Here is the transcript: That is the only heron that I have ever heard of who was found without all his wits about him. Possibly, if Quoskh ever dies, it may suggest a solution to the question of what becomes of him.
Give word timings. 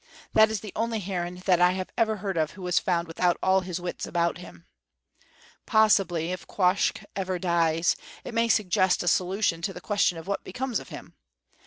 That 0.33 0.49
is 0.49 0.61
the 0.61 0.73
only 0.75 0.99
heron 0.99 1.43
that 1.45 1.61
I 1.61 1.73
have 1.73 1.91
ever 1.95 2.15
heard 2.15 2.35
of 2.35 2.53
who 2.53 2.63
was 2.63 2.79
found 2.79 3.07
without 3.07 3.37
all 3.43 3.59
his 3.61 3.79
wits 3.79 4.07
about 4.07 4.39
him. 4.39 4.65
Possibly, 5.67 6.31
if 6.31 6.47
Quoskh 6.47 7.05
ever 7.15 7.37
dies, 7.37 7.95
it 8.23 8.33
may 8.33 8.47
suggest 8.49 9.03
a 9.03 9.07
solution 9.07 9.61
to 9.61 9.73
the 9.73 9.79
question 9.79 10.17
of 10.17 10.25
what 10.25 10.43
becomes 10.43 10.79
of 10.79 10.89
him. 10.89 11.13